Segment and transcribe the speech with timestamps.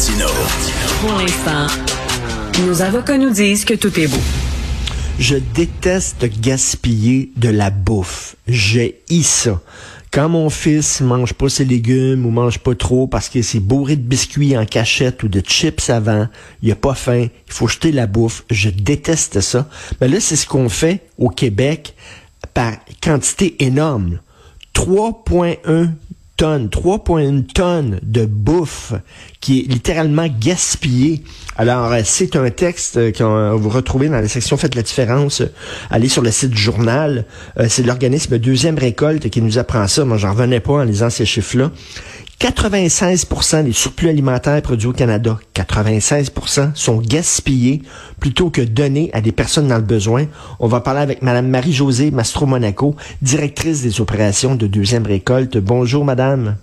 [0.00, 0.28] Martino.
[1.02, 1.66] Pour l'instant,
[2.64, 4.16] nos avocats nous disent que tout est beau.
[5.18, 8.34] Je déteste gaspiller de la bouffe.
[8.48, 9.60] J'ai ça.
[10.10, 13.96] Quand mon fils mange pas ses légumes ou mange pas trop parce que c'est bourré
[13.96, 16.28] de biscuits en cachette ou de chips avant,
[16.62, 18.44] il a pas faim, il faut jeter la bouffe.
[18.48, 19.68] Je déteste ça.
[20.00, 21.94] Mais là, c'est ce qu'on fait au Québec
[22.54, 22.72] par
[23.02, 24.20] quantité énorme.
[24.74, 25.90] 3,1
[26.40, 28.94] tonnes, 3,1 tonnes de bouffe
[29.42, 31.22] qui est littéralement gaspillée.
[31.58, 35.42] Alors, euh, c'est un texte euh, que vous retrouvez dans la section Faites la différence.
[35.90, 37.26] Allez sur le site du journal.
[37.58, 40.06] Euh, c'est l'organisme Deuxième Récolte qui nous apprend ça.
[40.06, 41.72] Moi, j'en revenais pas en lisant ces chiffres-là.
[42.40, 47.82] 96% des surplus alimentaires produits au Canada, 96% sont gaspillés
[48.18, 50.24] plutôt que donnés à des personnes dans le besoin.
[50.58, 55.58] On va parler avec Madame Marie-Josée Mastro-Monaco, directrice des opérations de Deuxième Récolte.
[55.58, 56.56] Bonjour, Madame.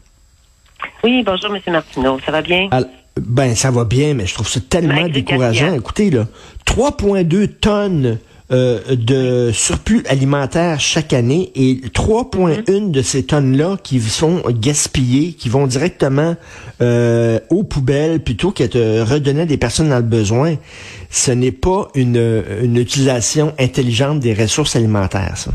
[1.03, 2.19] Oui, bonjour, Monsieur Martineau.
[2.25, 2.69] Ça va bien?
[3.15, 5.75] ben, ça va bien, mais je trouve ça tellement décourageant.
[5.75, 6.25] Écoutez, là,
[6.65, 8.17] 3,2 tonnes
[8.49, 15.49] euh, de surplus alimentaire chaque année et 3,1 de ces tonnes-là qui sont gaspillées, qui
[15.49, 16.35] vont directement
[16.81, 20.55] euh, aux poubelles plutôt qu'être redonnées à des personnes dans le besoin.
[21.09, 25.51] Ce n'est pas une, une utilisation intelligente des ressources alimentaires, ça.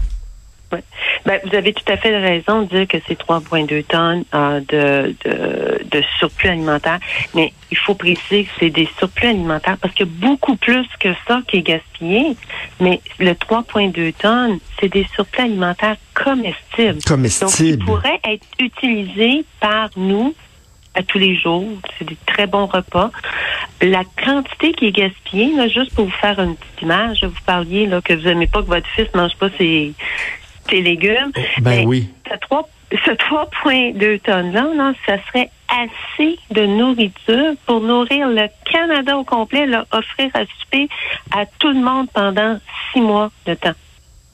[1.24, 5.14] Ben, vous avez tout à fait raison de dire que c'est 3,2 tonnes euh, de,
[5.24, 6.98] de, de, surplus alimentaire,
[7.34, 11.40] mais il faut préciser que c'est des surplus alimentaires parce que beaucoup plus que ça
[11.46, 12.36] qui est gaspillé,
[12.80, 17.02] mais le 3,2 tonnes, c'est des surplus alimentaires comestibles.
[17.06, 17.50] Comestibles.
[17.50, 20.34] Donc, ils pourraient être utilisés par nous
[20.94, 21.78] à tous les jours.
[21.98, 23.10] C'est des très bons repas.
[23.80, 27.86] La quantité qui est gaspillée, là, juste pour vous faire une petite image, vous parliez
[27.86, 29.94] là, que vous n'aimez pas que votre fils mange pas ses,
[30.68, 31.32] tes légumes.
[31.60, 32.08] Ben oui.
[32.92, 40.30] Ce 3,2 tonnes-là, ça serait assez de nourriture pour nourrir le Canada au complet, offrir
[40.34, 40.88] à souper
[41.34, 42.58] à tout le monde pendant
[42.92, 43.72] six mois de temps.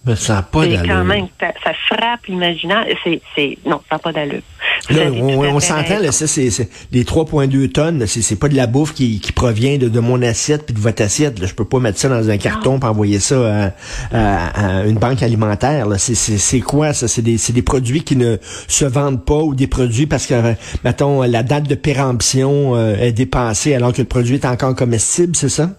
[0.04, 0.82] Mais ça n'a pas d'allure.
[0.86, 2.86] quand même, ça, frappe l'imaginaire.
[3.04, 4.42] C'est, non, ça n'a pas d'allure.
[4.90, 6.50] Là, on, s'entend, là, ça, c'est,
[6.92, 10.22] les 3,2 tonnes, c'est, c'est pas de la bouffe qui, qui provient de, de mon
[10.22, 11.38] assiette puis de votre assiette.
[11.38, 11.46] Là.
[11.46, 13.72] Je peux pas mettre ça dans un carton pour envoyer ça
[14.12, 15.86] à, une banque alimentaire.
[15.98, 17.08] C'est, quoi, ça?
[17.08, 20.54] C'est des, c'est des produits qui ne se vendent pas ou des produits parce que,
[20.84, 25.36] mettons, la date de péremption euh, est dépassée alors que le produit est encore comestible,
[25.36, 25.70] c'est ça?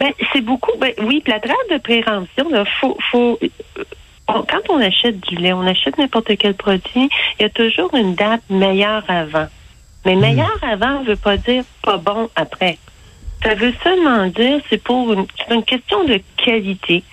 [0.00, 0.72] Ben, c'est beaucoup.
[0.80, 3.38] Ben, oui, la date de préemption, il faut, faut
[4.26, 7.08] quand on achète du lait, on achète n'importe quel produit,
[7.38, 9.46] il y a toujours une date meilleure avant.
[10.04, 10.20] Mais hmm.
[10.20, 12.78] meilleur avant ne veut pas dire pas bon après.
[13.42, 17.04] Ça veut seulement dire c'est pour une, une question de qualité.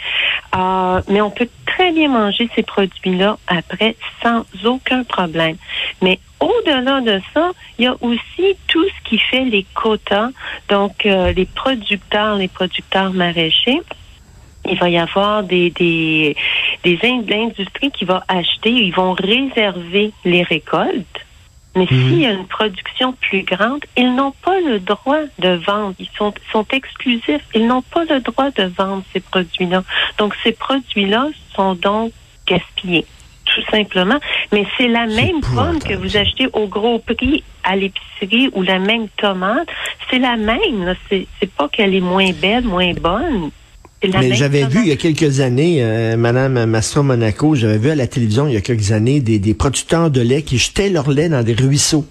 [0.55, 5.57] Euh, mais on peut très bien manger ces produits-là après sans aucun problème.
[6.01, 10.29] Mais au-delà de ça, il y a aussi tout ce qui fait les quotas,
[10.69, 13.81] donc euh, les producteurs, les producteurs maraîchers.
[14.65, 16.35] Il va y avoir des, des,
[16.83, 21.25] des industries qui vont acheter, ils vont réserver les récoltes
[21.75, 21.87] mais mhm.
[21.87, 25.95] s'il y a une production plus grande, ils n'ont pas le droit de vendre.
[25.99, 27.43] Ils sont, sont exclusifs.
[27.55, 29.83] Ils n'ont pas le droit de vendre ces produits-là.
[30.17, 32.11] Donc, ces produits-là sont donc
[32.45, 33.05] gaspillés,
[33.45, 34.19] tout simplement.
[34.51, 38.79] Mais c'est la même pomme que vous achetez au gros prix à l'épicerie ou la
[38.79, 39.69] même tomate.
[40.09, 40.93] C'est la même.
[41.09, 43.51] C'est pas qu'elle est moins belle, moins bonne.
[44.03, 47.95] Mais j'avais vu il y a quelques années, euh, Madame Mastro Monaco, j'avais vu à
[47.95, 51.09] la télévision il y a quelques années des, des producteurs de lait qui jetaient leur
[51.09, 52.05] lait dans des ruisseaux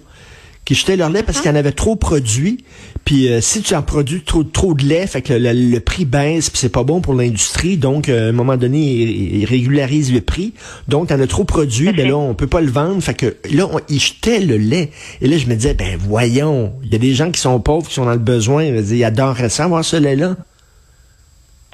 [0.65, 2.63] qui jetaient leur lait parce qu'il y en avait trop produit.
[3.03, 6.49] Puis euh, si tu en produis trop trop de lait, fait que le, prix baisse,
[6.49, 7.77] puis c'est pas bon pour l'industrie.
[7.77, 10.53] Donc euh, à un moment donné, ils, régularisent le prix.
[10.87, 13.01] Donc t'en as trop produit, ben là on peut pas le vendre.
[13.01, 14.91] Fait que là on, ils jetaient le lait.
[15.21, 17.87] Et là je me disais ben voyons, il y a des gens qui sont pauvres,
[17.87, 20.37] qui sont dans le besoin, ils adoreraient ça avoir ce lait là.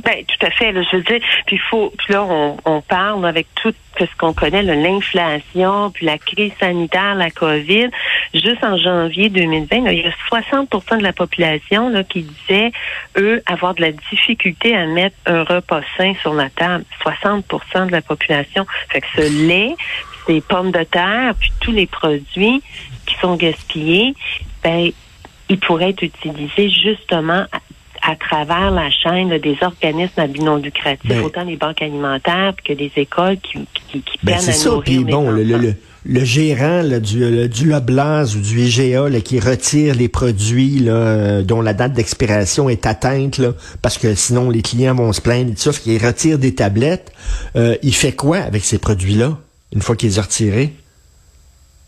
[0.03, 0.71] Ben, tout à fait.
[0.71, 4.33] Là, je veux dire, puis faut, puis là, on, on parle avec tout ce qu'on
[4.33, 7.89] connaît, l'inflation, puis la crise sanitaire, la COVID.
[8.33, 12.71] Juste en janvier 2020, il y a 60% de la population là, qui disait,
[13.17, 16.85] eux, avoir de la difficulté à mettre un repas sain sur la table.
[17.03, 18.65] 60% de la population.
[18.89, 19.75] Fait que ce lait,
[20.27, 22.61] ces pommes de terre, puis tous les produits
[23.05, 24.13] qui sont gaspillés,
[24.63, 24.91] ben,
[25.49, 27.45] ils pourraient être utilisés justement
[28.07, 32.53] à travers la chaîne des organismes à but non lucratif, ben, autant les banques alimentaires
[32.63, 34.69] que des écoles qui, qui, qui ben, à ça.
[34.85, 35.75] Puis bon, le, le,
[36.05, 40.79] le, gérant là, du, le, du Loblas ou du IGA là, qui retire les produits
[40.79, 43.49] là, euh, dont la date d'expiration est atteinte, là,
[43.81, 47.11] parce que sinon les clients vont se plaindre et tout ça, qu'il retire des tablettes,
[47.57, 49.37] euh, il fait quoi avec ces produits-là,
[49.75, 50.73] une fois qu'ils les ont retirés?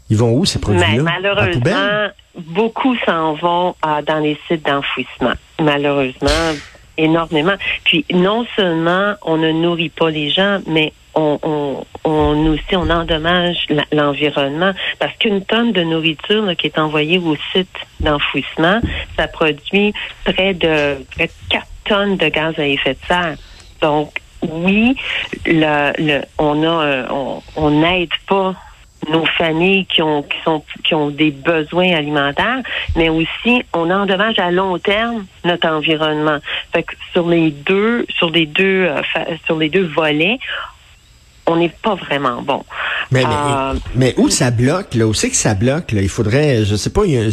[0.09, 1.01] Ils vont où, ces produits-là?
[1.01, 5.35] malheureusement, beaucoup s'en vont euh, dans les sites d'enfouissement.
[5.59, 6.53] Malheureusement,
[6.97, 7.55] énormément.
[7.83, 12.89] Puis, non seulement on ne nourrit pas les gens, mais on, on, on aussi on
[12.89, 18.79] endommage l'environnement parce qu'une tonne de nourriture qui est envoyée au site d'enfouissement,
[19.17, 23.35] ça produit près de, près de 4 tonnes de gaz à effet de serre.
[23.81, 24.95] Donc, oui,
[25.45, 28.55] le, le, on a, on n'aide pas
[29.07, 32.61] nos familles qui ont qui sont qui ont des besoins alimentaires,
[32.95, 36.39] mais aussi on endommage à long terme notre environnement.
[36.73, 39.01] Fait que sur les deux sur les deux euh,
[39.45, 40.39] sur les deux volets,
[41.49, 42.63] on n'est pas vraiment bon.
[43.11, 43.23] Mais,
[43.95, 45.07] mais, euh, où ça bloque, là?
[45.07, 46.01] Où c'est que ça bloque, là?
[46.01, 47.31] Il faudrait, je sais pas, il,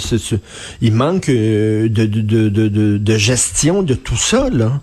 [0.80, 4.80] il manque euh, de, de, de, de, gestion de tout ça, là.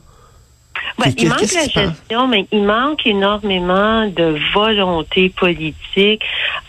[1.18, 6.22] Il manque la gestion, mais il manque énormément de volonté politique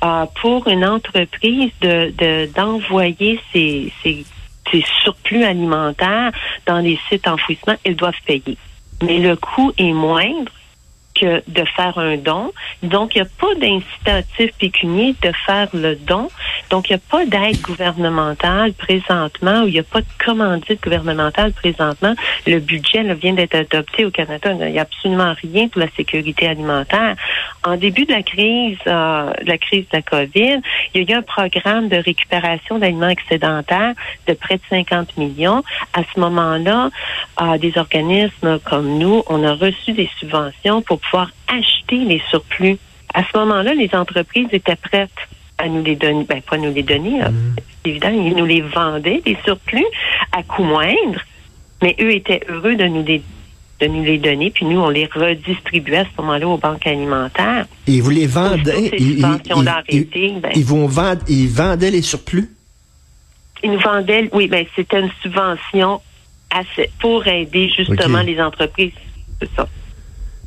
[0.05, 4.25] euh, pour une entreprise de d'envoyer ses, ses,
[4.71, 6.33] ses surplus alimentaires
[6.67, 7.77] dans les sites enfouissement.
[7.85, 8.57] Ils doivent payer.
[9.03, 10.53] Mais le coût est moindre
[11.23, 12.53] de faire un don.
[12.83, 16.29] Donc, il n'y a pas d'incitatif pécunier de faire le don.
[16.71, 20.83] Donc, il n'y a pas d'aide gouvernementale présentement ou il n'y a pas de commandite
[20.83, 22.15] gouvernementale présentement.
[22.47, 24.53] Le budget vient d'être adopté au Canada.
[24.53, 27.17] Il n'y a absolument rien pour la sécurité alimentaire.
[27.65, 30.61] En début de la crise, euh, de la crise de la COVID,
[30.95, 33.95] il y a eu un programme de récupération d'aliments excédentaires
[34.27, 35.63] de près de 50 millions.
[35.93, 36.91] À ce moment-là,
[37.41, 42.79] euh, des organismes comme nous, on a reçu des subventions pour pouvoir acheter les surplus.
[43.13, 45.11] À ce moment-là, les entreprises étaient prêtes
[45.59, 47.57] à nous les donner, ben pas nous les donner, mm.
[47.85, 49.87] évidemment, ils nous les vendaient, les surplus,
[50.33, 51.21] à coût moindre,
[51.83, 53.23] mais eux étaient heureux de nous les
[53.81, 57.67] de nous les donner, puis nous, on les redistribuait à ce moment-là aux banques alimentaires.
[57.89, 59.39] Et vous les vendez, ils, ben
[60.55, 62.51] ils, vont vendre, ils vendaient les surplus?
[63.63, 66.01] Ils nous vendaient, oui, ben c'était une subvention
[67.01, 68.93] pour aider justement les entreprises.
[69.41, 69.69] C'est ça.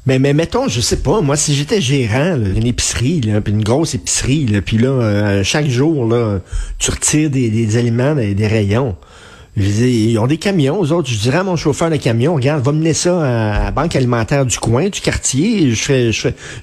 [0.08, 3.62] Mais, mais mettons, je sais pas, moi, si j'étais gérant d'une épicerie, là, puis une
[3.62, 6.40] grosse épicerie, là, puis là, euh, chaque jour, là,
[6.80, 8.96] tu retires des, des aliments des, rayons.
[9.58, 11.10] Je ils ont des camions, aux autres.
[11.10, 14.46] Je dirais à mon chauffeur de camion, regarde, va mener ça à la banque alimentaire
[14.46, 15.72] du coin, du quartier.
[15.72, 16.12] Je ferais,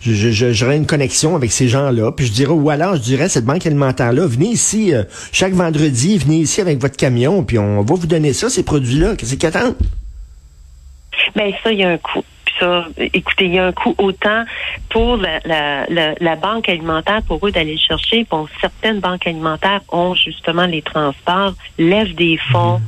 [0.01, 2.13] je j'aurais une connexion avec ces gens-là.
[2.13, 5.03] Puis je dirais, ou alors je dirais, cette banque alimentaire-là, venez ici euh,
[5.33, 9.17] chaque vendredi, venez ici avec votre camion, puis on va vous donner ça, ces produits-là.
[9.17, 9.77] Qu'est-ce qu'ils attendent?
[11.37, 12.23] Ben ça, il y a un coût
[12.59, 14.45] ça, écoutez, il y a un coût autant
[14.91, 18.27] pour la, la, la, banque alimentaire pour eux d'aller chercher.
[18.31, 22.79] Bon, certaines banques alimentaires ont justement les transports, lèvent des fonds.
[22.79, 22.87] Mhm.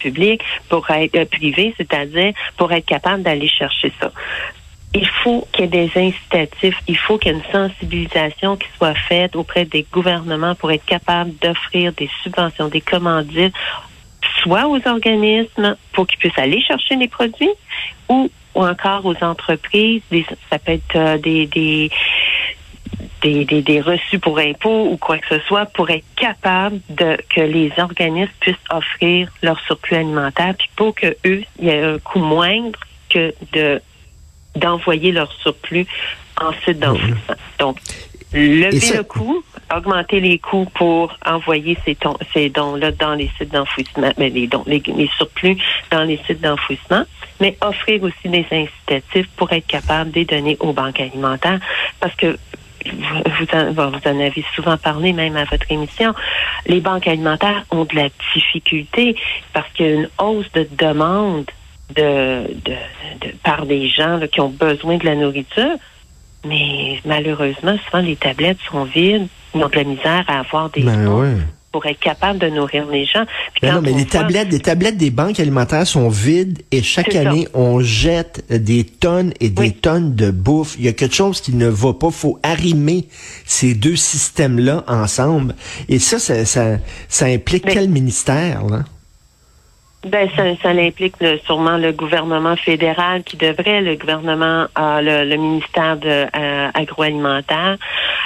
[0.00, 4.10] publics pour être euh, privés, c'est-à-dire pour être capable d'aller chercher ça
[4.94, 8.66] il faut qu'il y ait des incitatifs, il faut qu'il y ait une sensibilisation qui
[8.76, 13.54] soit faite auprès des gouvernements pour être capable d'offrir des subventions, des commandites,
[14.42, 17.52] soit aux organismes pour qu'ils puissent aller chercher les produits
[18.08, 21.90] ou ou encore aux entreprises, des, ça peut être euh, des, des
[23.22, 27.16] des, des, des, reçus pour impôts ou quoi que ce soit pour être capable de
[27.28, 31.82] que les organismes puissent offrir leur surplus alimentaire puis pour que eux il y ait
[31.82, 32.78] un coût moindre
[33.08, 33.80] que de
[34.56, 35.86] d'envoyer leur surplus
[36.40, 37.34] en site d'enfouissement.
[37.58, 37.78] Donc
[38.32, 39.42] lever le coût,
[39.76, 41.96] augmenter les coûts pour envoyer ces,
[42.32, 44.82] ces dons-là dans les sites d'enfouissement, mais les dons, les,
[45.16, 45.56] surplus
[45.90, 47.04] dans les sites d'enfouissement,
[47.40, 51.60] mais offrir aussi des incitatifs pour être capable de les donner aux banques alimentaires,
[52.00, 52.38] parce que
[52.84, 56.14] vous en, vous en avez souvent parlé même à votre émission,
[56.66, 59.16] les banques alimentaires ont de la difficulté
[59.52, 61.46] parce qu'il y a une hausse de demande
[61.94, 62.74] de, de,
[63.42, 65.76] par des gens qui ont besoin de la nourriture.
[66.44, 69.28] Mais malheureusement, souvent les tablettes sont vides.
[69.54, 71.36] Ils ont de la misère à avoir des ben
[71.72, 73.24] pour être capable de nourrir les gens.
[73.62, 77.48] Ben non, mais les tablettes, les tablettes des banques alimentaires sont vides et chaque année
[77.54, 80.76] on jette des tonnes et des tonnes de bouffe.
[80.78, 82.10] Il y a quelque chose qui ne va pas.
[82.10, 83.08] Faut arrimer
[83.46, 85.54] ces deux systèmes-là ensemble.
[85.88, 86.44] Et ça, ça,
[87.08, 88.84] ça, implique quel ministère là?
[90.04, 95.96] Ben, ça, ça implique sûrement le gouvernement fédéral qui devrait, le gouvernement, euh, le, ministère
[95.96, 97.76] de euh, agroalimentaire.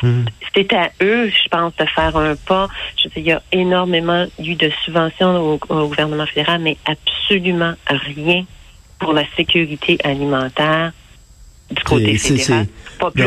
[0.02, 0.24] Hmm.
[0.54, 2.68] C'est à eux, je pense, de faire un pas.
[2.96, 8.44] Je sais, il y a énormément eu de subventions au, gouvernement fédéral, mais absolument rien
[8.98, 10.92] pour la sécurité alimentaire
[11.70, 12.66] du côté fédéral.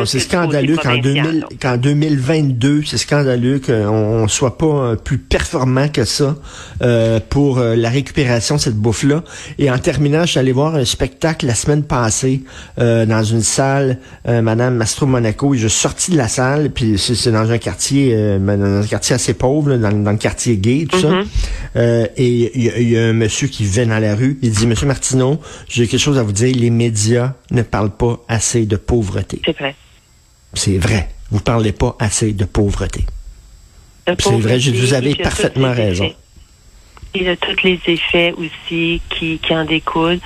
[0.06, 6.06] C'est scandaleux qu'en 2000, qu'en 2022, c'est scandaleux qu'on soit pas euh, plus performant que
[6.06, 6.38] ça
[6.82, 9.24] euh, pour euh, la récupération de cette bouffe-là.
[9.58, 12.44] Et en terminant, je suis allé voir un spectacle la semaine passée
[12.80, 16.98] euh, dans une salle, Madame Mastro Monaco, et je suis sorti de la salle, puis
[16.98, 21.00] c'est dans un quartier, dans un quartier assez pauvre, dans, dans, le quartier gay, tout
[21.00, 21.10] ça.
[21.10, 22.10] Mm-hmm.
[22.18, 25.40] et il y, a un monsieur qui vient dans la rue, il dit, Monsieur Martineau,
[25.68, 29.42] j'ai quelque chose à vous dire, les médias ne parlent pas assez de pauvreté.
[29.44, 29.76] C'est vrai.
[30.54, 31.10] C'est vrai.
[31.32, 33.06] Vous parlez pas assez de pauvreté.
[34.18, 36.12] C'est vrai, vous avez parfaitement raison.
[37.14, 40.20] Et de tous les effets aussi qui, qui en découlent.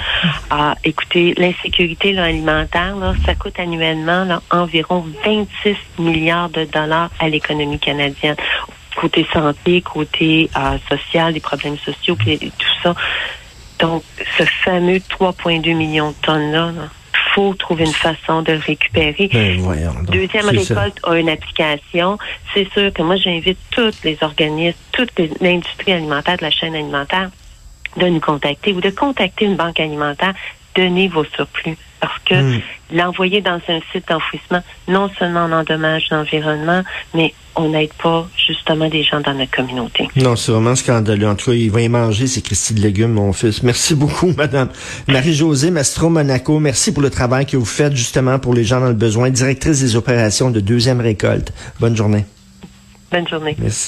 [0.50, 7.30] Ah, écoutez, l'insécurité alimentaire, là, ça coûte annuellement là, environ 26 milliards de dollars à
[7.30, 8.36] l'économie canadienne.
[8.98, 12.96] Côté santé, côté euh, social, les problèmes sociaux, tout ça.
[13.80, 14.04] Donc,
[14.38, 16.90] ce fameux 3,2 millions de tonnes-là, là
[17.34, 19.30] faut trouver une façon de le récupérer.
[19.32, 22.18] Ben, Deuxième récolte a une application.
[22.54, 25.12] C'est sûr que moi, j'invite tous les organismes, toute
[25.42, 27.30] l'industrie alimentaire de la chaîne alimentaire
[27.98, 30.34] de nous contacter ou de contacter une banque alimentaire.
[30.76, 31.78] Donnez vos surplus.
[32.04, 32.62] Parce que hmm.
[32.92, 36.84] l'envoyer dans un site d'enfouissement, non seulement on endommage l'environnement,
[37.14, 40.10] mais on n'aide pas justement des gens dans notre communauté.
[40.18, 41.30] Non, c'est vraiment scandaleux.
[41.30, 43.64] En tout cas, il va y manger ces Christy de légumes, mon fils.
[43.64, 44.68] Merci beaucoup, madame.
[45.08, 48.94] Marie-Josée Mastro-Monaco, merci pour le travail que vous faites justement pour les gens dans le
[48.94, 51.54] besoin, directrice des opérations de deuxième récolte.
[51.80, 52.26] Bonne journée.
[53.14, 53.56] Bonne journée.
[53.60, 53.82] Merci.